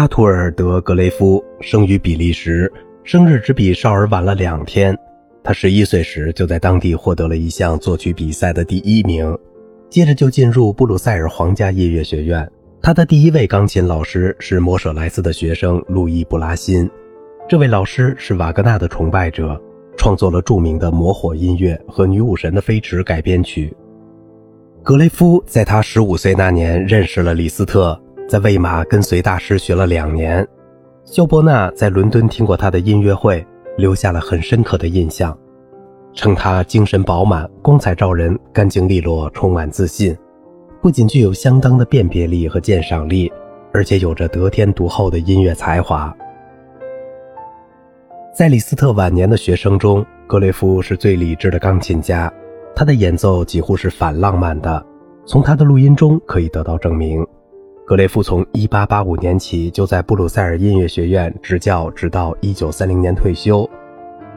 [0.00, 2.72] 阿图尔·德·格雷夫生于比利时，
[3.04, 4.96] 生日只比少儿晚了两天。
[5.44, 9.36] 他十一岁时就在当地获得了一项作曲比赛的第一名，
[9.90, 12.50] 接着就进入布鲁塞尔皇家音乐学院。
[12.80, 16.88] 他的第一位钢琴老师是摩舍莱斯的学生路易·布拉辛，
[17.46, 19.60] 这位老师是瓦格纳的崇拜者，
[19.98, 23.70] 创作了著名的《魔火音乐》和《女武神的飞驰》改编曲。
[24.82, 28.00] 格雷夫在他十五岁那年认识了李斯特。
[28.30, 30.46] 在魏玛跟随大师学了两年，
[31.04, 33.44] 肖伯纳在伦敦听过他的音乐会，
[33.76, 35.36] 留下了很深刻的印象，
[36.12, 40.16] 称他精神饱满、光彩照人、干净利落、充满自信，
[40.80, 43.28] 不仅具有相当的辨别力和鉴赏力，
[43.72, 46.16] 而且有着得天独厚的音乐才华。
[48.32, 52.32] 在李斯特晚年的学生中，格雷夫是最理智的钢琴家，
[52.76, 54.86] 他的演奏几乎是反浪漫的，
[55.26, 57.26] 从他的录音中可以得到证明。
[57.90, 63.68] 格雷夫从1885年起就在布鲁塞尔音乐学院执教，直到1930年退休。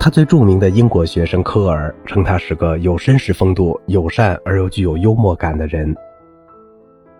[0.00, 5.94] 他最著名的英国学生科尔称他是个有绅士风度、友善而又具有幽默感的人。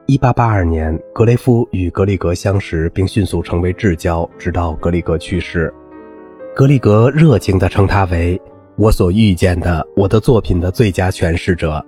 [0.08, 5.72] 1882年，格雷夫与格里格相识，并迅速成为至交，直到格里格去世。
[6.56, 8.40] 格里格热情地称他为
[8.74, 11.86] “我所遇见的我的作品的最佳诠释者”。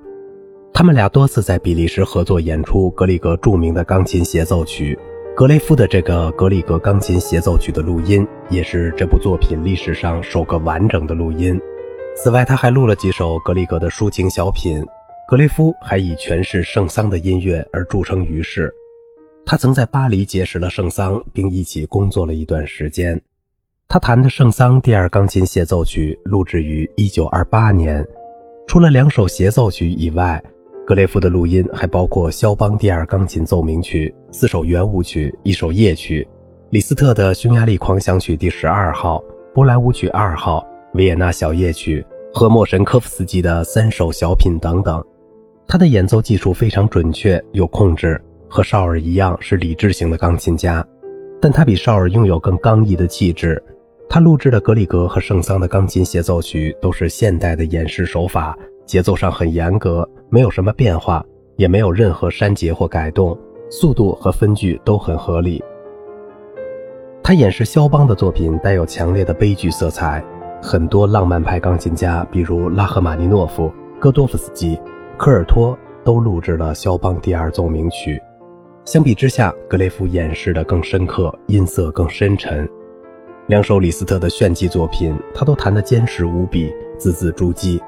[0.72, 4.98] 他们俩多次在比利时合作演出格里格著名的钢琴协奏曲。
[5.34, 11.61] 格雷夫的这个格里格钢琴协奏曲的录音，也是这部作品历史上首个完整的录音。
[12.16, 14.84] 此外，他还录了几首格里格的抒情小品。
[15.28, 18.72] 格雷夫还以诠释圣桑的音乐而著称于世。
[19.44, 23.20] 他曾在巴黎结识了圣桑，并一起工作了一段时间。
[23.86, 28.06] 他弹的圣桑第二钢琴协奏曲录制于1928年。
[28.66, 30.42] 除了两首协奏曲以外，
[30.89, 36.27] 格雷夫的录音还包括肖邦第二钢琴奏鸣曲、四首圆舞曲、一首夜曲、
[36.70, 39.22] 李斯特的匈牙利狂想曲第十二号、
[39.53, 42.02] 波兰舞曲二号、维也纳小夜曲
[42.33, 45.05] 和莫什科夫斯基的三首小品等等。
[45.67, 48.18] 他的演奏技术非常准确有控制，
[48.48, 50.83] 和绍尔一样是理智型的钢琴家，
[51.39, 53.63] 但他比绍尔拥有更刚毅的气质。
[54.08, 58.57] 他录制的格里格和圣桑的钢琴协奏曲都是现代的演示手法。
[58.86, 61.24] 节奏上很严格，没有什么变化，
[61.56, 63.39] 也没有任何删节或改动，
[63.70, 65.62] 速度和分句都很合理。
[67.22, 70.22] 他演示肖邦的作品带有强烈的悲剧色彩，
[70.62, 74.78] 很多浪漫派钢琴家，比如拉赫玛尼诺夫、戈多夫斯基、
[75.16, 78.20] 科尔托，都录制了肖邦第二奏鸣曲。
[78.84, 82.68] 相比之下，格雷夫演示的更深刻，音色更深沉。
[83.46, 87.80] 两首李斯特的炫技作品，他都弹得坚实无比，字字珠玑。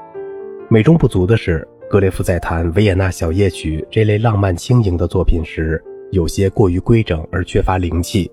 [0.68, 8.30] 美中不足的是，格雷夫在弹维也纳小夜曲这类浪漫轻盈的作品时，有些过于规整而缺乏灵气。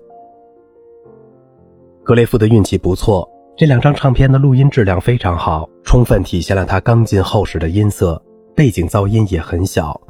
[2.04, 8.22] 格雷夫的运气不错，这两张唱片的录音质量非常好，充分体现了他刚劲厚实的音色，
[8.54, 10.00] 背景噪音也很小，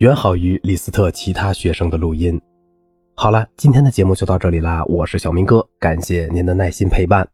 [0.00, 2.38] 远好于李斯特其他学生的录音。
[3.14, 7.26] 好了，今天的节目就到这里啦，我是小明哥，感谢您的耐心陪伴。